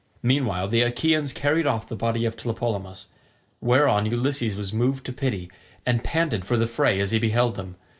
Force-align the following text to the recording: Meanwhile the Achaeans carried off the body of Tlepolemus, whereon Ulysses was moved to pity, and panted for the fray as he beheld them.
Meanwhile 0.23 0.69
the 0.69 0.81
Achaeans 0.81 1.31
carried 1.31 1.67
off 1.67 1.87
the 1.87 1.95
body 1.95 2.25
of 2.25 2.35
Tlepolemus, 2.35 3.05
whereon 3.59 4.07
Ulysses 4.07 4.55
was 4.55 4.73
moved 4.73 5.05
to 5.05 5.13
pity, 5.13 5.51
and 5.85 6.03
panted 6.03 6.43
for 6.43 6.57
the 6.57 6.65
fray 6.65 6.99
as 6.99 7.11
he 7.11 7.19
beheld 7.19 7.55
them. 7.55 7.75